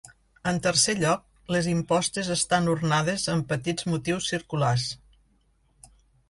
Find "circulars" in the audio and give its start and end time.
4.33-4.89